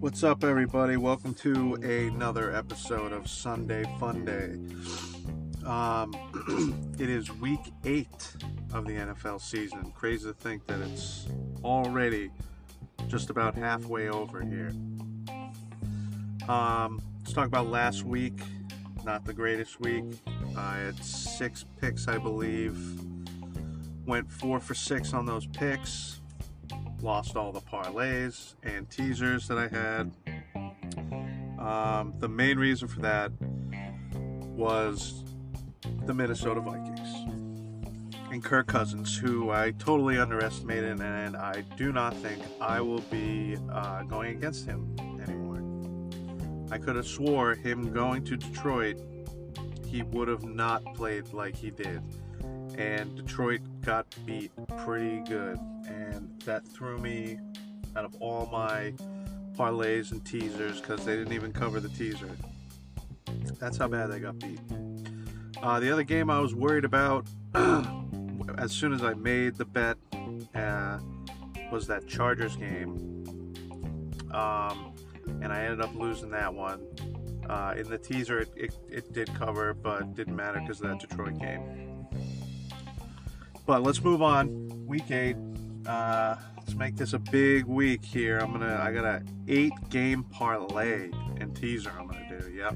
What's 0.00 0.24
up, 0.24 0.42
everybody? 0.42 0.96
Welcome 0.96 1.34
to 1.34 1.74
another 1.74 2.52
episode 2.52 3.12
of 3.12 3.28
Sunday 3.28 3.84
Fun 4.00 4.24
Day. 4.24 4.58
Um, 5.64 6.16
it 6.98 7.08
is 7.08 7.30
week 7.30 7.60
eight 7.84 8.34
of 8.72 8.86
the 8.86 8.94
NFL 8.94 9.40
season. 9.40 9.92
Crazy 9.92 10.26
to 10.26 10.34
think 10.34 10.66
that 10.66 10.80
it's 10.80 11.28
already 11.62 12.32
just 13.06 13.30
about 13.30 13.54
halfway 13.54 14.08
over 14.08 14.40
here. 14.42 14.72
Um, 16.48 17.00
let's 17.20 17.32
talk 17.32 17.46
about 17.46 17.68
last 17.68 18.02
week. 18.02 18.40
Not 19.04 19.24
the 19.24 19.32
greatest 19.32 19.78
week. 19.78 20.06
I 20.56 20.78
had 20.78 21.04
six 21.04 21.64
picks, 21.80 22.08
I 22.08 22.18
believe. 22.18 23.03
Went 24.06 24.30
four 24.30 24.60
for 24.60 24.74
six 24.74 25.12
on 25.12 25.26
those 25.26 25.46
picks. 25.46 26.20
Lost 27.00 27.36
all 27.36 27.52
the 27.52 27.60
parlays 27.60 28.54
and 28.62 28.88
teasers 28.90 29.48
that 29.48 29.58
I 29.58 29.68
had. 29.68 30.12
Um, 31.58 32.14
the 32.18 32.28
main 32.28 32.58
reason 32.58 32.88
for 32.88 33.00
that 33.00 33.32
was 34.56 35.24
the 36.06 36.14
Minnesota 36.14 36.60
Vikings 36.60 37.34
and 38.30 38.42
Kirk 38.42 38.66
Cousins, 38.66 39.16
who 39.16 39.50
I 39.50 39.70
totally 39.72 40.18
underestimated, 40.18 41.00
and 41.00 41.36
I 41.36 41.62
do 41.76 41.92
not 41.92 42.16
think 42.16 42.42
I 42.60 42.80
will 42.80 43.00
be 43.02 43.56
uh, 43.72 44.02
going 44.02 44.36
against 44.36 44.66
him 44.66 44.94
anymore. 45.22 45.62
I 46.70 46.78
could 46.78 46.96
have 46.96 47.06
swore 47.06 47.54
him 47.54 47.92
going 47.92 48.24
to 48.24 48.36
Detroit, 48.36 49.00
he 49.86 50.02
would 50.02 50.26
have 50.26 50.42
not 50.42 50.82
played 50.94 51.32
like 51.32 51.54
he 51.54 51.70
did, 51.70 52.02
and 52.78 53.14
Detroit 53.16 53.60
got 53.82 54.06
beat 54.26 54.50
pretty 54.78 55.20
good, 55.28 55.58
and 55.86 56.30
that 56.44 56.66
threw 56.66 56.98
me 56.98 57.38
out 57.96 58.04
of 58.04 58.14
all 58.20 58.46
my 58.50 58.92
parlays 59.56 60.12
and 60.12 60.24
teasers 60.24 60.80
because 60.80 61.04
they 61.04 61.16
didn't 61.16 61.32
even 61.32 61.52
cover 61.52 61.80
the 61.80 61.88
teaser. 61.90 62.30
That's 63.60 63.76
how 63.76 63.88
bad 63.88 64.10
they 64.10 64.18
got 64.18 64.38
beat. 64.38 64.60
Uh, 65.62 65.80
the 65.80 65.90
other 65.90 66.02
game 66.02 66.28
I 66.28 66.40
was 66.40 66.54
worried 66.54 66.84
about 66.84 67.26
as 68.58 68.72
soon 68.72 68.92
as 68.92 69.02
I 69.02 69.14
made 69.14 69.54
the 69.54 69.64
bet 69.64 69.96
uh, 70.54 70.98
was 71.70 71.86
that 71.86 72.06
Chargers 72.06 72.56
game. 72.56 73.24
Um, 74.32 74.92
and 75.40 75.52
I 75.52 75.62
ended 75.62 75.80
up 75.80 75.94
losing 75.94 76.30
that 76.30 76.52
one. 76.52 76.86
Uh, 77.48 77.74
in 77.76 77.88
the 77.88 77.98
teaser, 77.98 78.40
it, 78.40 78.48
it, 78.56 78.74
it, 78.88 79.12
did 79.12 79.32
cover, 79.34 79.74
but 79.74 80.14
didn't 80.14 80.34
matter 80.34 80.60
because 80.60 80.80
of 80.80 80.88
that 80.88 80.98
Detroit 80.98 81.38
game. 81.38 81.83
But 83.66 83.82
let's 83.82 84.02
move 84.02 84.20
on. 84.20 84.86
Week 84.86 85.10
eight. 85.10 85.36
Uh, 85.86 86.36
let's 86.58 86.74
make 86.74 86.96
this 86.96 87.14
a 87.14 87.18
big 87.18 87.64
week 87.64 88.04
here. 88.04 88.38
I'm 88.38 88.52
gonna. 88.52 88.78
I 88.80 88.92
got 88.92 89.04
a 89.04 89.22
eight 89.48 89.72
game 89.88 90.24
parlay 90.24 91.10
and 91.40 91.56
teaser. 91.56 91.90
I'm 91.98 92.06
gonna 92.06 92.40
do. 92.40 92.52
Yep. 92.52 92.74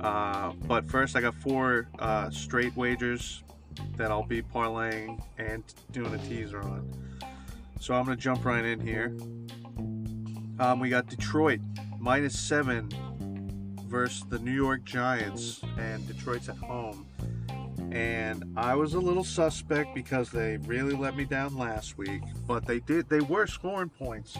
Uh, 0.00 0.52
but 0.66 0.88
first, 0.90 1.16
I 1.16 1.20
got 1.20 1.34
four 1.36 1.88
uh, 1.98 2.30
straight 2.30 2.76
wagers 2.76 3.42
that 3.96 4.10
I'll 4.10 4.24
be 4.26 4.42
parlaying 4.42 5.22
and 5.38 5.62
doing 5.92 6.12
a 6.14 6.18
teaser 6.18 6.60
on. 6.60 6.90
So 7.80 7.94
I'm 7.94 8.04
gonna 8.04 8.16
jump 8.16 8.44
right 8.44 8.64
in 8.64 8.80
here. 8.80 9.16
Um, 10.58 10.80
we 10.80 10.88
got 10.88 11.06
Detroit 11.06 11.60
minus 12.00 12.38
seven 12.38 12.88
versus 13.86 14.24
the 14.28 14.38
New 14.38 14.52
York 14.52 14.84
Giants, 14.84 15.60
and 15.78 16.06
Detroit's 16.08 16.48
at 16.48 16.56
home. 16.56 17.06
And 17.96 18.44
I 18.58 18.74
was 18.74 18.92
a 18.92 19.00
little 19.00 19.24
suspect 19.24 19.94
because 19.94 20.30
they 20.30 20.58
really 20.58 20.92
let 20.92 21.16
me 21.16 21.24
down 21.24 21.56
last 21.56 21.96
week, 21.96 22.20
but 22.46 22.66
they 22.66 22.80
did. 22.80 23.08
They 23.08 23.20
were 23.20 23.46
scoring 23.46 23.88
points. 23.88 24.36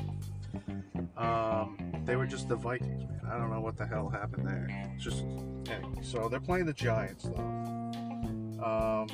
Um, 1.17 1.79
they 2.05 2.17
were 2.17 2.27
just 2.27 2.51
the 2.51 2.57
Vikings, 2.57 3.05
man. 3.05 3.23
I 3.27 3.39
don't 3.39 3.51
know 3.51 3.63
what 3.63 3.79
the 3.79 3.87
hell 3.87 4.11
happened 4.11 4.47
there. 4.47 4.69
Just 4.99 5.25
anyway, 5.71 6.03
so 6.03 6.29
they're 6.29 6.39
playing 6.39 6.67
the 6.67 6.75
Giants 6.75 7.25
though. 7.25 7.41
Um, 8.63 9.09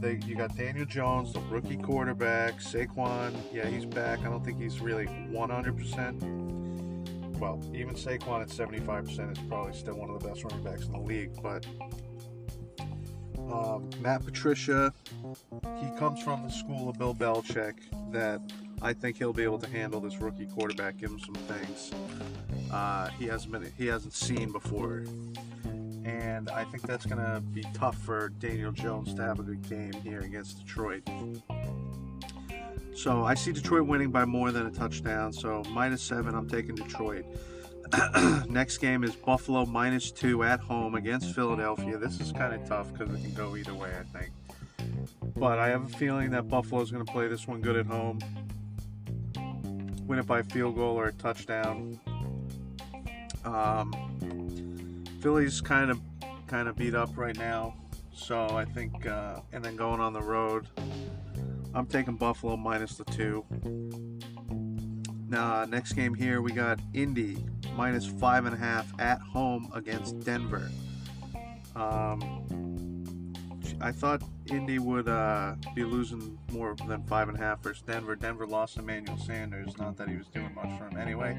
they 0.00 0.18
you 0.26 0.34
got 0.34 0.56
Daniel 0.56 0.84
Jones, 0.84 1.32
the 1.32 1.38
rookie 1.42 1.76
quarterback, 1.76 2.54
Saquon. 2.54 3.36
Yeah, 3.52 3.68
he's 3.68 3.86
back. 3.86 4.18
I 4.18 4.24
don't 4.24 4.44
think 4.44 4.60
he's 4.60 4.80
really 4.80 5.06
100%. 5.06 7.38
Well, 7.38 7.62
even 7.72 7.94
Saquon 7.94 8.42
at 8.42 8.48
75% 8.48 9.30
is 9.30 9.38
probably 9.48 9.74
still 9.74 9.94
one 9.94 10.10
of 10.10 10.20
the 10.20 10.28
best 10.28 10.42
running 10.42 10.64
backs 10.64 10.86
in 10.86 10.92
the 10.92 10.98
league. 10.98 11.40
But 11.40 11.64
um, 13.52 13.90
Matt 14.00 14.24
Patricia, 14.24 14.92
he 15.80 15.98
comes 15.98 16.22
from 16.22 16.42
the 16.42 16.50
school 16.50 16.88
of 16.88 16.98
Bill 16.98 17.14
Belichick 17.14 17.74
that 18.12 18.40
I 18.82 18.92
think 18.92 19.16
he'll 19.16 19.32
be 19.32 19.44
able 19.44 19.58
to 19.58 19.68
handle 19.68 20.00
this 20.00 20.18
rookie 20.18 20.46
quarterback, 20.46 20.96
give 20.98 21.10
him 21.10 21.20
some 21.20 21.34
things 21.34 21.92
uh, 22.74 23.08
he 23.18 23.26
hasn't 23.26 23.52
been 23.52 23.72
he 23.78 23.86
hasn't 23.86 24.12
seen 24.12 24.50
before, 24.50 25.04
and 26.04 26.50
I 26.50 26.64
think 26.64 26.82
that's 26.82 27.06
to 27.06 27.42
be 27.52 27.64
tough 27.72 27.96
for 27.98 28.30
Daniel 28.40 28.72
Jones 28.72 29.14
to 29.14 29.22
have 29.22 29.38
a 29.38 29.42
good 29.42 29.68
game 29.68 29.92
here 30.02 30.20
against 30.20 30.58
Detroit. 30.58 31.08
So 32.96 33.24
I 33.24 33.34
see 33.34 33.52
Detroit 33.52 33.86
winning 33.86 34.10
by 34.10 34.24
more 34.24 34.50
than 34.50 34.66
a 34.66 34.70
touchdown. 34.70 35.32
So 35.32 35.62
minus 35.70 36.02
seven, 36.02 36.34
I'm 36.34 36.48
taking 36.48 36.74
Detroit. 36.74 37.24
Next 38.48 38.78
game 38.78 39.04
is 39.04 39.14
Buffalo 39.14 39.66
minus 39.66 40.10
two 40.10 40.42
at 40.42 40.60
home 40.60 40.94
against 40.94 41.34
Philadelphia. 41.34 41.98
This 41.98 42.20
is 42.20 42.32
kind 42.32 42.54
of 42.54 42.66
tough 42.66 42.92
because 42.92 43.12
it 43.14 43.20
can 43.20 43.34
go 43.34 43.56
either 43.56 43.74
way, 43.74 43.90
I 43.98 44.18
think. 44.18 44.32
But 45.36 45.58
I 45.58 45.68
have 45.68 45.84
a 45.84 45.96
feeling 45.96 46.30
that 46.30 46.48
Buffalo 46.48 46.80
is 46.80 46.90
going 46.90 47.04
to 47.04 47.12
play 47.12 47.28
this 47.28 47.46
one 47.46 47.60
good 47.60 47.76
at 47.76 47.86
home, 47.86 48.18
win 50.06 50.18
it 50.18 50.26
by 50.26 50.42
field 50.42 50.76
goal 50.76 50.96
or 50.96 51.06
a 51.06 51.12
touchdown. 51.12 52.00
Um, 53.44 55.04
Philly's 55.20 55.60
kind 55.60 55.90
of 55.90 56.00
kind 56.46 56.68
of 56.68 56.76
beat 56.76 56.94
up 56.94 57.16
right 57.16 57.36
now, 57.36 57.74
so 58.14 58.46
I 58.50 58.64
think, 58.64 59.06
uh, 59.06 59.40
and 59.52 59.64
then 59.64 59.76
going 59.76 60.00
on 60.00 60.12
the 60.12 60.22
road, 60.22 60.66
I'm 61.74 61.86
taking 61.86 62.16
Buffalo 62.16 62.56
minus 62.56 62.96
the 62.96 63.04
two. 63.04 63.44
Now, 65.28 65.64
next 65.64 65.94
game 65.94 66.14
here 66.14 66.40
we 66.40 66.52
got 66.52 66.78
Indy 66.92 67.44
minus 67.76 68.06
five 68.06 68.46
and 68.46 68.54
a 68.54 68.58
half 68.58 68.92
at 69.00 69.20
home 69.20 69.70
against 69.74 70.20
Denver. 70.20 70.70
Um, 71.76 73.32
I 73.80 73.92
thought 73.92 74.22
Indy 74.46 74.78
would 74.78 75.08
uh, 75.08 75.56
be 75.74 75.84
losing 75.84 76.38
more 76.52 76.76
than 76.86 77.02
five 77.04 77.28
and 77.28 77.36
a 77.36 77.40
half 77.40 77.62
versus 77.62 77.82
Denver. 77.82 78.14
Denver 78.14 78.46
lost 78.46 78.78
Emmanuel 78.78 79.18
Sanders. 79.18 79.76
Not 79.78 79.96
that 79.96 80.08
he 80.08 80.16
was 80.16 80.26
doing 80.28 80.54
much 80.54 80.78
for 80.78 80.88
him 80.88 80.98
anyway. 80.98 81.36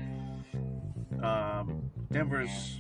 Um, 1.24 1.90
Denver's 2.12 2.80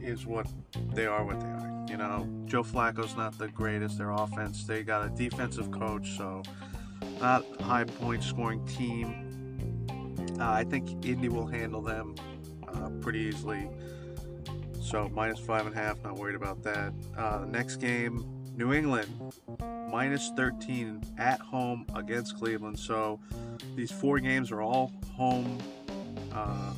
is 0.00 0.24
what 0.26 0.46
they 0.94 1.06
are 1.06 1.24
what 1.24 1.40
they 1.40 1.46
are. 1.46 1.86
You 1.88 1.96
know, 1.96 2.28
Joe 2.46 2.62
Flacco's 2.62 3.16
not 3.16 3.38
the 3.38 3.48
greatest. 3.48 3.98
Their 3.98 4.10
offense, 4.10 4.64
they 4.64 4.82
got 4.82 5.06
a 5.06 5.10
defensive 5.10 5.70
coach, 5.70 6.16
so 6.16 6.42
not 7.20 7.44
high 7.60 7.84
point 7.84 8.22
scoring 8.22 8.64
team. 8.66 9.86
Uh, 10.40 10.50
I 10.50 10.64
think 10.64 11.04
Indy 11.04 11.28
will 11.28 11.46
handle 11.46 11.80
them 11.80 12.14
pretty 13.06 13.20
easily. 13.20 13.68
So 14.80 15.08
minus 15.14 15.38
five 15.38 15.64
and 15.64 15.72
a 15.72 15.78
half, 15.78 16.02
not 16.02 16.16
worried 16.16 16.34
about 16.34 16.64
that. 16.64 16.92
Uh, 17.16 17.44
next 17.48 17.76
game, 17.76 18.26
New 18.56 18.72
England 18.72 19.06
minus 19.92 20.32
13 20.36 21.00
at 21.16 21.38
home 21.38 21.86
against 21.94 22.36
Cleveland. 22.36 22.76
So 22.76 23.20
these 23.76 23.92
four 23.92 24.18
games 24.18 24.50
are 24.50 24.60
all 24.60 24.90
home 25.14 25.56
uh, 26.32 26.72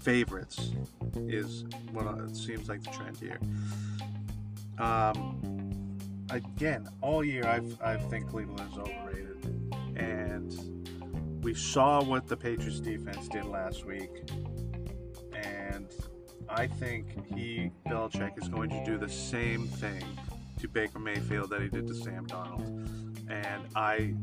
favorites, 0.00 0.72
is 1.28 1.64
what 1.92 2.06
it 2.06 2.34
seems 2.34 2.68
like 2.68 2.82
the 2.82 2.90
trend 2.90 3.16
here. 3.16 3.38
Um, 4.84 5.96
again, 6.30 6.88
all 7.02 7.22
year 7.22 7.46
I've, 7.46 7.80
I 7.80 7.98
think 7.98 8.28
Cleveland 8.30 8.68
is 8.72 8.78
overrated, 8.78 9.74
and 9.94 11.44
we 11.44 11.54
saw 11.54 12.02
what 12.02 12.26
the 12.26 12.36
Patriots 12.36 12.80
defense 12.80 13.28
did 13.28 13.44
last 13.44 13.84
week, 13.84 14.10
I 16.48 16.66
think 16.66 17.34
he 17.34 17.70
Belichick 17.86 18.40
is 18.40 18.48
going 18.48 18.70
to 18.70 18.84
do 18.84 18.98
the 18.98 19.08
same 19.08 19.66
thing 19.66 20.02
to 20.60 20.68
Baker 20.68 20.98
Mayfield 20.98 21.50
that 21.50 21.60
he 21.60 21.68
did 21.68 21.86
to 21.88 21.94
Sam 21.94 22.26
Darnold. 22.26 22.88
and 23.28 23.62
I 23.74 24.14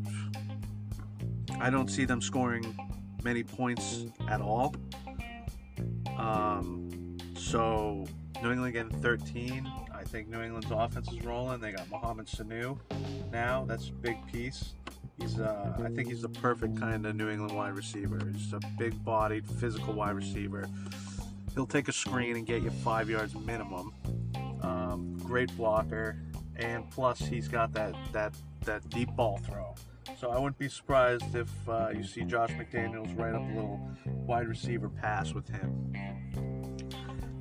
I 1.59 1.69
don't 1.69 1.89
see 1.89 2.05
them 2.05 2.21
scoring 2.21 2.75
many 3.23 3.43
points 3.43 4.05
at 4.27 4.41
all. 4.41 4.75
Um, 6.17 7.17
so 7.35 8.05
New 8.41 8.51
England 8.51 8.73
getting 8.73 9.01
13. 9.01 9.71
I 9.93 10.03
think 10.03 10.27
New 10.27 10.41
England's 10.41 10.71
offense 10.71 11.11
is 11.11 11.23
rolling. 11.23 11.61
They 11.61 11.71
got 11.71 11.89
Mohamed 11.89 12.27
Sanu 12.27 12.77
now. 13.31 13.65
That's 13.65 13.89
a 13.89 13.93
big 13.93 14.17
piece. 14.31 14.73
He's, 15.19 15.39
uh, 15.39 15.77
I 15.83 15.89
think 15.89 16.09
he's 16.09 16.23
the 16.23 16.29
perfect 16.29 16.79
kind 16.79 17.05
of 17.05 17.15
New 17.15 17.29
England 17.29 17.55
wide 17.55 17.75
receiver. 17.75 18.19
He's 18.33 18.51
a 18.51 18.59
big-bodied, 18.77 19.47
physical 19.47 19.93
wide 19.93 20.15
receiver. 20.15 20.65
He'll 21.53 21.67
take 21.67 21.87
a 21.87 21.93
screen 21.93 22.35
and 22.35 22.45
get 22.45 22.63
you 22.63 22.69
five 22.71 23.09
yards 23.09 23.35
minimum. 23.35 23.93
Um, 24.61 25.17
great 25.23 25.55
blocker. 25.55 26.17
and 26.55 26.89
plus 26.91 27.19
he's 27.19 27.47
got 27.47 27.73
that 27.73 27.95
that 28.11 28.33
that 28.65 28.87
deep 28.89 29.09
ball 29.15 29.37
throw. 29.39 29.75
So 30.19 30.29
I 30.29 30.37
wouldn't 30.37 30.57
be 30.57 30.69
surprised 30.69 31.35
if 31.35 31.49
uh, 31.67 31.89
you 31.89 32.03
see 32.03 32.23
Josh 32.23 32.51
McDaniels 32.51 33.17
write 33.17 33.33
up 33.33 33.41
a 33.41 33.53
little 33.53 33.89
wide 34.05 34.47
receiver 34.47 34.89
pass 34.89 35.33
with 35.33 35.47
him. 35.49 35.93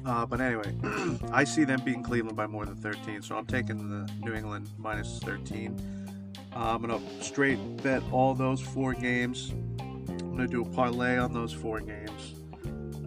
Uh, 0.05 0.27
but 0.27 0.41
anyway, 0.41 0.75
I 1.33 1.45
see 1.45 1.65
them 1.65 1.81
beating 1.85 2.03
Cleveland 2.03 2.37
by 2.37 2.47
more 2.49 2.67
than 2.67 2.77
13, 2.77 3.23
so 3.23 3.37
I'm 3.37 3.47
taking 3.47 3.89
the 3.89 4.11
New 4.21 4.35
England 4.35 4.69
minus 4.77 5.21
13. 5.21 5.79
Uh, 6.55 6.59
I'm 6.59 6.83
going 6.83 6.99
to 6.99 7.25
straight 7.25 7.59
bet 7.83 8.03
all 8.11 8.35
those 8.35 8.61
four 8.61 8.95
games. 8.95 9.51
I'm 9.79 10.37
going 10.37 10.39
to 10.39 10.47
do 10.49 10.63
a 10.63 10.69
parlay 10.69 11.19
on 11.19 11.33
those 11.33 11.53
four 11.53 11.81
games. 11.81 12.32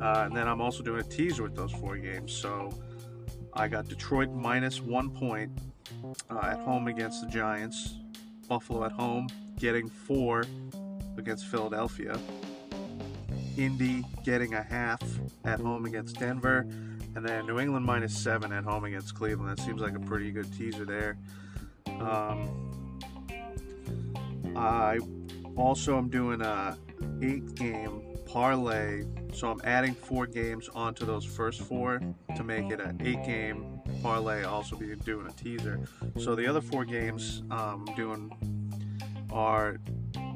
Uh, 0.06 0.26
and 0.26 0.36
then 0.36 0.48
I'm 0.48 0.62
also 0.62 0.84
doing 0.84 1.00
a 1.00 1.04
teaser 1.04 1.42
with 1.42 1.56
those 1.56 1.72
four 1.72 1.98
games. 1.98 2.32
So 2.32 2.70
I 3.56 3.68
got 3.68 3.88
Detroit 3.88 4.30
minus 4.30 4.80
one 4.80 5.10
point 5.10 5.52
uh, 6.30 6.42
at 6.44 6.60
home 6.60 6.88
against 6.88 7.22
the 7.22 7.28
Giants. 7.28 7.96
Buffalo 8.48 8.84
at 8.86 8.92
home 8.92 9.28
getting 9.58 9.90
four 9.90 10.44
against 11.18 11.48
Philadelphia. 11.48 12.20
Indy 13.58 14.06
getting 14.24 14.54
a 14.54 14.62
half 14.62 15.02
at 15.44 15.60
home 15.60 15.86
against 15.88 16.20
Denver. 16.20 16.68
And 17.16 17.28
then 17.28 17.48
New 17.48 17.58
England 17.58 17.84
minus 17.84 18.16
seven 18.16 18.52
at 18.52 18.64
home 18.64 18.84
against 18.84 19.16
Cleveland. 19.16 19.58
That 19.58 19.64
seems 19.64 19.82
like 19.82 19.96
a 19.96 20.00
pretty 20.00 20.32
good 20.32 20.54
teaser 20.54 20.86
there. 20.86 21.18
Um, 21.88 23.00
I 24.56 25.00
also 25.56 25.98
am 25.98 26.10
doing 26.10 26.42
a 26.42 26.78
eight 27.24 27.56
game 27.56 28.04
parlay. 28.28 29.04
So 29.36 29.52
I'm 29.52 29.60
adding 29.66 29.94
four 29.94 30.28
games 30.28 30.70
onto 30.74 31.06
those 31.06 31.26
first 31.26 31.62
four 31.62 32.02
to 32.38 32.44
make 32.44 32.72
it 32.72 32.80
an 32.80 33.02
eight 33.04 33.22
game 33.26 33.82
parlay. 34.02 34.44
Also 34.44 34.78
be 34.78 34.96
doing 34.96 35.28
a 35.28 35.32
teaser. 35.34 35.82
So 36.18 36.36
the 36.36 36.48
other 36.48 36.62
four 36.62 36.86
games 36.86 37.44
I'm 37.52 37.84
doing 37.98 38.32
are 39.34 39.78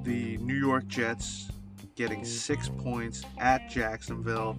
the 0.04 0.36
New 0.40 0.56
York 0.56 0.86
Jets 0.88 1.50
getting 1.96 2.26
six 2.26 2.68
points 2.68 3.24
at 3.38 3.70
Jacksonville. 3.70 4.58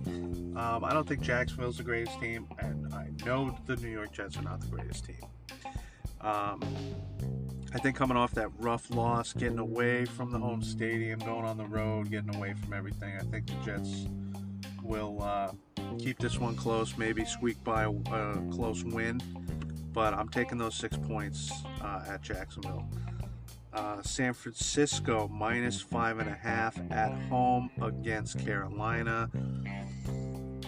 Um, 0.57 0.85
I 0.85 0.95
don't 0.95 1.07
think 1.07 1.21
Jacksonville's 1.21 1.77
the 1.77 1.83
greatest 1.83 2.19
team, 2.19 2.47
and 2.59 2.95
I 2.95 3.09
know 3.27 3.55
the 3.67 3.77
New 3.77 3.91
York 3.91 4.13
Jets 4.13 4.39
are 4.39 4.43
not 4.43 4.63
the 4.63 4.69
greatest 4.69 5.05
team. 5.05 5.21
Um, 6.23 6.63
I 7.75 7.79
think 7.79 7.95
coming 7.95 8.17
off 8.17 8.33
that 8.33 8.49
rough 8.59 8.91
loss, 8.91 9.33
getting 9.35 9.59
away 9.59 10.07
from 10.07 10.33
the 10.33 10.39
home 10.39 10.63
stadium, 10.63 11.19
going 11.21 11.45
on 11.45 11.57
the 11.57 11.67
road, 11.67 12.11
getting 12.11 12.35
away 12.35 12.55
from 12.55 12.73
everything, 12.73 13.17
I 13.17 13.25
think 13.25 13.47
the 13.47 13.55
Jets 13.65 14.07
will 14.91 15.23
uh, 15.23 15.53
keep 15.99 16.19
this 16.19 16.39
one 16.39 16.57
close, 16.57 16.99
maybe 16.99 17.25
squeak 17.25 17.63
by 17.63 17.85
a, 17.85 17.91
a, 17.91 18.43
close 18.53 18.83
win. 18.83 19.21
But 19.93 20.15
I'm 20.15 20.29
taking 20.29 20.59
those 20.59 20.75
six 20.75 20.97
points 20.97 21.51
uh, 21.81 22.05
at 22.09 22.23
Jacksonville. 22.23 22.89
Uh, 23.73 24.03
San 24.03 24.35
Francisco 24.35 25.29
minus 25.29 25.81
five 25.81 26.19
and 26.19 26.29
a 26.29 26.35
half 26.35 26.77
at 26.91 27.13
home 27.29 27.71
against 27.81 28.45
Carolina. 28.45 29.31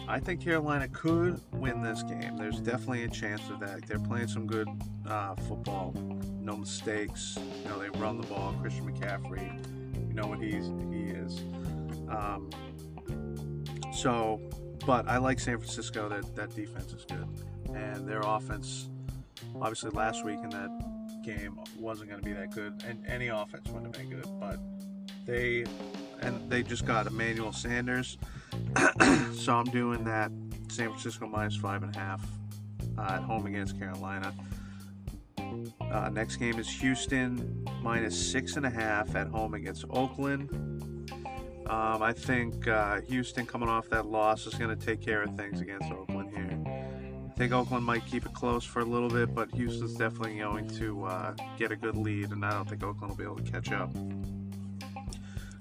I 0.06 0.20
think 0.20 0.40
Carolina 0.40 0.86
could 0.88 1.40
win 1.52 1.82
this 1.82 2.04
game. 2.04 2.36
There's 2.36 2.60
definitely 2.60 3.04
a 3.04 3.08
chance 3.08 3.48
of 3.50 3.58
that. 3.60 3.86
They're 3.88 3.98
playing 3.98 4.28
some 4.28 4.46
good 4.46 4.68
uh, 5.08 5.34
football, 5.34 5.94
no 6.40 6.56
mistakes. 6.56 7.38
You 7.62 7.70
know, 7.70 7.78
they 7.80 7.88
run 7.98 8.20
the 8.20 8.26
ball. 8.28 8.54
Christian 8.60 8.92
McCaffrey, 8.92 10.08
you 10.08 10.14
know 10.14 10.26
what 10.26 10.38
he's 10.38 10.66
he 10.92 11.10
is. 11.10 11.40
Um, 12.08 12.50
so, 14.02 14.40
but 14.84 15.06
I 15.06 15.18
like 15.18 15.38
San 15.38 15.58
Francisco. 15.58 16.08
That 16.08 16.34
that 16.34 16.54
defense 16.56 16.92
is 16.92 17.04
good, 17.04 17.28
and 17.72 18.08
their 18.08 18.20
offense, 18.20 18.88
obviously 19.54 19.90
last 19.90 20.24
week 20.24 20.40
in 20.42 20.50
that 20.50 20.70
game 21.24 21.60
wasn't 21.78 22.10
going 22.10 22.20
to 22.20 22.24
be 22.26 22.32
that 22.32 22.50
good, 22.52 22.82
and 22.84 23.06
any 23.06 23.28
offense 23.28 23.68
wouldn't 23.68 23.94
have 23.94 24.08
been 24.08 24.18
good. 24.18 24.28
But 24.40 24.58
they 25.24 25.64
and 26.20 26.50
they 26.50 26.64
just 26.64 26.84
got 26.84 27.06
Emmanuel 27.06 27.52
Sanders, 27.52 28.18
so 29.34 29.54
I'm 29.54 29.70
doing 29.70 30.02
that. 30.04 30.32
San 30.68 30.88
Francisco 30.88 31.28
minus 31.28 31.54
five 31.54 31.84
and 31.84 31.94
a 31.94 31.98
half 31.98 32.26
uh, 32.98 33.02
at 33.02 33.22
home 33.22 33.46
against 33.46 33.78
Carolina. 33.78 34.34
Uh, 35.80 36.08
next 36.08 36.36
game 36.36 36.58
is 36.58 36.68
Houston 36.68 37.64
minus 37.82 38.18
six 38.32 38.56
and 38.56 38.66
a 38.66 38.70
half 38.70 39.14
at 39.14 39.28
home 39.28 39.54
against 39.54 39.84
Oakland. 39.90 40.91
Um, 41.72 42.02
I 42.02 42.12
think 42.12 42.68
uh, 42.68 43.00
Houston 43.08 43.46
coming 43.46 43.70
off 43.70 43.88
that 43.88 44.04
loss 44.04 44.46
is 44.46 44.52
going 44.52 44.78
to 44.78 44.86
take 44.86 45.00
care 45.00 45.22
of 45.22 45.34
things 45.38 45.62
against 45.62 45.90
Oakland 45.90 46.28
here. 46.36 46.60
I 46.66 47.32
think 47.38 47.50
Oakland 47.54 47.86
might 47.86 48.04
keep 48.04 48.26
it 48.26 48.34
close 48.34 48.62
for 48.62 48.80
a 48.80 48.84
little 48.84 49.08
bit, 49.08 49.34
but 49.34 49.50
Houston's 49.54 49.94
definitely 49.94 50.36
going 50.36 50.68
to 50.76 51.06
uh, 51.06 51.34
get 51.56 51.72
a 51.72 51.76
good 51.76 51.96
lead, 51.96 52.30
and 52.30 52.44
I 52.44 52.50
don't 52.50 52.68
think 52.68 52.84
Oakland 52.84 53.08
will 53.08 53.16
be 53.16 53.24
able 53.24 53.36
to 53.36 53.50
catch 53.50 53.72
up. 53.72 53.90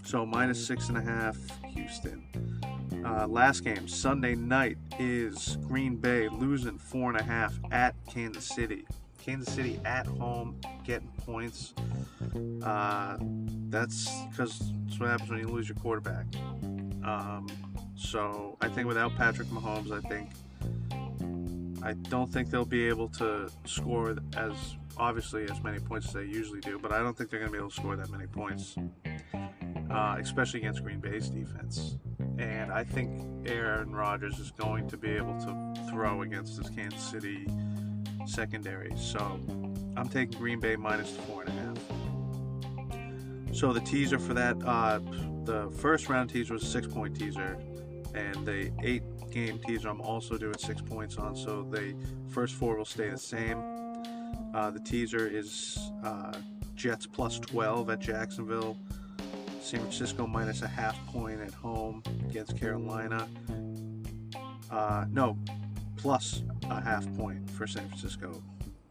So 0.03 0.25
minus 0.25 0.67
six 0.67 0.89
and 0.89 0.97
a 0.97 1.01
half, 1.01 1.37
Houston. 1.69 2.59
Uh, 3.05 3.25
last 3.25 3.63
game, 3.63 3.87
Sunday 3.87 4.35
night, 4.35 4.77
is 4.99 5.57
Green 5.65 5.95
Bay 5.95 6.27
losing 6.27 6.77
four 6.77 7.09
and 7.09 7.21
a 7.21 7.23
half 7.23 7.57
at 7.71 7.95
Kansas 8.13 8.45
City. 8.45 8.85
Kansas 9.17 9.53
City 9.53 9.79
at 9.85 10.07
home 10.07 10.59
getting 10.83 11.11
points. 11.25 11.73
Uh, 12.61 13.17
that's 13.71 14.23
because 14.29 14.59
that's 14.85 14.99
what 14.99 15.09
happens 15.09 15.29
when 15.29 15.39
you 15.39 15.47
lose 15.47 15.67
your 15.67 15.77
quarterback. 15.77 16.25
Um, 17.03 17.47
so 17.95 18.57
I 18.61 18.67
think 18.67 18.87
without 18.87 19.15
Patrick 19.15 19.47
Mahomes, 19.47 19.91
I 19.91 20.07
think 20.07 20.29
I 21.83 21.93
don't 21.93 22.31
think 22.31 22.51
they'll 22.51 22.65
be 22.65 22.87
able 22.87 23.07
to 23.09 23.49
score 23.65 24.15
as 24.37 24.75
obviously 24.97 25.45
as 25.45 25.63
many 25.63 25.79
points 25.79 26.07
as 26.07 26.13
they 26.13 26.25
usually 26.25 26.59
do, 26.59 26.77
but 26.77 26.91
I 26.91 26.99
don't 26.99 27.17
think 27.17 27.31
they're 27.31 27.39
going 27.39 27.51
to 27.51 27.53
be 27.53 27.57
able 27.57 27.69
to 27.69 27.75
score 27.75 27.95
that 27.95 28.11
many 28.11 28.27
points, 28.27 28.75
uh, 29.89 30.17
especially 30.19 30.59
against 30.59 30.83
Green 30.83 30.99
Bay's 30.99 31.29
defense. 31.29 31.97
And 32.37 32.71
I 32.71 32.83
think 32.83 33.47
Aaron 33.47 33.95
Rodgers 33.95 34.37
is 34.37 34.51
going 34.51 34.87
to 34.89 34.97
be 34.97 35.11
able 35.11 35.39
to 35.39 35.73
throw 35.89 36.21
against 36.21 36.57
this 36.57 36.69
Kansas 36.69 37.01
City 37.01 37.47
secondary. 38.25 38.93
So 38.95 39.39
I'm 39.97 40.09
taking 40.09 40.37
Green 40.37 40.59
Bay 40.59 40.75
minus 40.75 41.13
the 41.13 41.21
four 41.23 41.41
and 41.43 41.49
a 41.49 41.53
half. 41.53 42.00
So 43.53 43.73
the 43.73 43.81
teaser 43.81 44.17
for 44.17 44.33
that, 44.33 44.55
uh, 44.65 44.99
the 45.43 45.69
first 45.77 46.09
round 46.09 46.29
teaser 46.29 46.53
was 46.53 46.63
a 46.63 46.67
six 46.67 46.87
point 46.87 47.17
teaser, 47.17 47.57
and 48.15 48.45
the 48.45 48.71
eight 48.83 49.03
game 49.31 49.59
teaser 49.59 49.89
I'm 49.89 50.01
also 50.01 50.37
doing 50.37 50.57
six 50.57 50.81
points 50.81 51.17
on. 51.17 51.35
So 51.35 51.63
the 51.63 51.95
first 52.29 52.55
four 52.55 52.77
will 52.77 52.85
stay 52.85 53.09
the 53.09 53.17
same. 53.17 53.61
Uh, 54.53 54.71
the 54.71 54.79
teaser 54.79 55.27
is 55.27 55.91
uh, 56.03 56.33
Jets 56.75 57.05
plus 57.05 57.39
12 57.39 57.89
at 57.89 57.99
Jacksonville. 57.99 58.77
San 59.61 59.79
Francisco 59.81 60.25
minus 60.25 60.63
a 60.63 60.67
half 60.67 60.97
point 61.07 61.39
at 61.39 61.53
home 61.53 62.01
against 62.29 62.57
Carolina. 62.57 63.27
Uh, 64.69 65.05
no, 65.11 65.37
plus 65.97 66.43
a 66.69 66.81
half 66.81 67.05
point 67.15 67.49
for 67.49 67.67
San 67.67 67.87
Francisco 67.87 68.41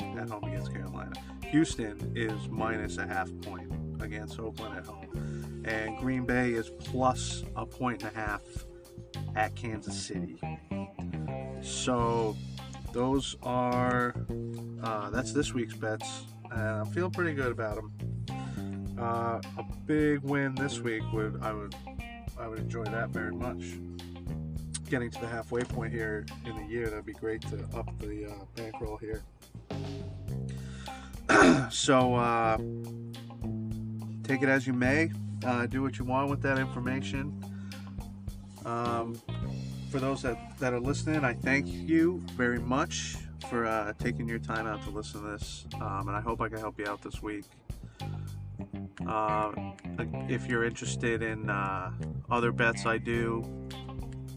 at 0.00 0.28
home 0.28 0.44
against 0.44 0.72
Carolina. 0.72 1.12
Houston 1.46 2.12
is 2.14 2.48
minus 2.48 2.98
a 2.98 3.06
half 3.06 3.28
point 3.42 3.70
against 4.02 4.38
Oakland 4.38 4.76
at 4.76 4.84
home. 4.84 5.64
And 5.64 5.98
Green 5.98 6.24
Bay 6.24 6.50
is 6.50 6.70
plus 6.70 7.44
a 7.56 7.66
point 7.66 8.02
and 8.02 8.16
a 8.16 8.18
half 8.18 8.42
at 9.36 9.54
Kansas 9.54 10.00
City. 10.00 10.40
So 11.62 12.36
those 12.92 13.36
are 13.42 14.14
uh, 14.82 15.10
that's 15.10 15.32
this 15.32 15.52
week's 15.52 15.74
bets, 15.74 16.24
and 16.50 16.60
I'm 16.60 16.86
feeling 16.86 17.12
pretty 17.12 17.34
good 17.34 17.52
about 17.52 17.76
them. 17.76 17.92
Uh, 18.98 19.40
a 19.58 19.64
big 19.86 20.20
win 20.20 20.54
this 20.54 20.80
week 20.80 21.02
would 21.12 21.38
I 21.42 21.52
would 21.52 21.74
I 22.38 22.48
would 22.48 22.58
enjoy 22.58 22.84
that 22.84 23.10
very 23.10 23.32
much. 23.32 23.78
Getting 24.88 25.10
to 25.10 25.20
the 25.20 25.26
halfway 25.26 25.62
point 25.62 25.92
here 25.92 26.26
in 26.44 26.56
the 26.56 26.64
year, 26.64 26.86
that'd 26.86 27.06
be 27.06 27.12
great 27.12 27.42
to 27.42 27.58
up 27.76 27.86
the 28.00 28.26
uh, 28.26 28.44
bankroll 28.56 28.96
here. 28.96 29.22
so 31.70 32.14
uh, 32.14 32.58
take 34.30 34.42
it 34.42 34.48
as 34.48 34.64
you 34.64 34.72
may. 34.72 35.10
Uh, 35.44 35.66
do 35.66 35.82
what 35.82 35.98
you 35.98 36.04
want 36.04 36.30
with 36.30 36.40
that 36.40 36.56
information. 36.56 37.44
Um, 38.64 39.20
for 39.90 39.98
those 39.98 40.22
that, 40.22 40.56
that 40.60 40.72
are 40.72 40.78
listening, 40.78 41.24
I 41.24 41.34
thank 41.34 41.66
you 41.66 42.22
very 42.36 42.60
much 42.60 43.16
for 43.48 43.66
uh, 43.66 43.92
taking 43.98 44.28
your 44.28 44.38
time 44.38 44.68
out 44.68 44.84
to 44.84 44.90
listen 44.90 45.22
to 45.22 45.30
this, 45.30 45.66
um, 45.80 46.06
and 46.06 46.16
I 46.16 46.20
hope 46.20 46.40
I 46.40 46.48
can 46.48 46.58
help 46.58 46.78
you 46.78 46.86
out 46.86 47.02
this 47.02 47.20
week. 47.20 47.44
Uh, 49.04 49.50
if 50.28 50.46
you're 50.46 50.62
interested 50.62 51.22
in 51.22 51.50
uh, 51.50 51.90
other 52.30 52.52
bets 52.52 52.86
I 52.86 52.98
do, 52.98 53.44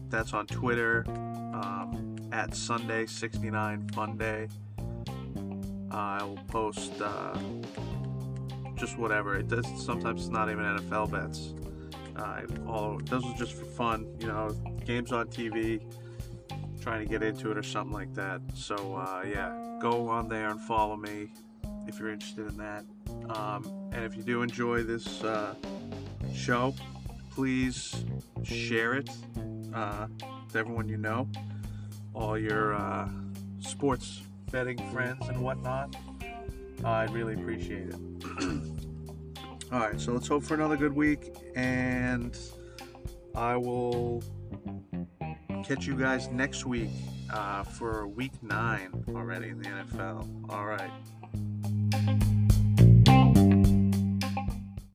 that's 0.08 0.32
on 0.32 0.48
Twitter 0.48 1.04
um, 1.06 2.16
at 2.32 2.56
Sunday 2.56 3.06
69 3.06 3.90
Fun 3.90 4.16
Day. 4.18 4.48
I 5.92 6.24
will 6.24 6.40
post 6.48 7.00
uh, 7.00 7.38
just 8.76 8.98
whatever. 8.98 9.36
It 9.36 9.48
does. 9.48 9.66
Sometimes 9.76 10.22
it's 10.22 10.30
not 10.30 10.50
even 10.50 10.64
NFL 10.64 11.10
bets. 11.10 11.54
Uh, 12.16 12.42
all 12.66 13.00
those 13.04 13.24
are 13.24 13.34
just 13.34 13.52
for 13.52 13.64
fun, 13.64 14.06
you 14.20 14.26
know, 14.26 14.50
games 14.84 15.12
on 15.12 15.26
TV, 15.28 15.80
trying 16.80 17.04
to 17.04 17.10
get 17.10 17.22
into 17.22 17.50
it 17.50 17.58
or 17.58 17.62
something 17.62 17.92
like 17.92 18.14
that. 18.14 18.40
So 18.54 18.96
uh, 18.96 19.24
yeah, 19.26 19.78
go 19.80 20.08
on 20.08 20.28
there 20.28 20.50
and 20.50 20.60
follow 20.60 20.96
me 20.96 21.32
if 21.86 21.98
you're 21.98 22.10
interested 22.10 22.46
in 22.46 22.56
that. 22.58 22.84
Um, 23.30 23.90
and 23.92 24.04
if 24.04 24.16
you 24.16 24.22
do 24.22 24.42
enjoy 24.42 24.82
this 24.82 25.22
uh, 25.24 25.54
show, 26.32 26.74
please 27.30 28.04
share 28.44 28.94
it 28.94 29.10
uh, 29.74 30.06
to 30.52 30.58
everyone 30.58 30.88
you 30.88 30.96
know, 30.96 31.28
all 32.14 32.38
your 32.38 32.74
uh, 32.74 33.08
sports 33.60 34.22
betting 34.52 34.78
friends 34.92 35.28
and 35.28 35.40
whatnot. 35.40 35.96
I'd 36.84 37.10
really 37.10 37.34
appreciate 37.34 37.88
it. 37.88 38.13
all 39.72 39.80
right, 39.80 40.00
so 40.00 40.12
let's 40.12 40.26
hope 40.26 40.42
for 40.42 40.54
another 40.54 40.76
good 40.76 40.92
week, 40.92 41.34
and 41.54 42.36
I 43.34 43.56
will 43.56 44.22
catch 45.64 45.86
you 45.86 45.96
guys 45.96 46.28
next 46.28 46.66
week 46.66 46.90
uh, 47.32 47.62
for 47.62 48.06
week 48.06 48.32
nine 48.42 49.04
already 49.14 49.48
in 49.48 49.58
the 49.60 49.68
NFL. 49.68 50.50
All 50.50 50.66
right. 50.66 52.23